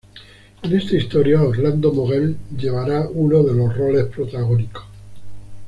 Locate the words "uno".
3.07-3.43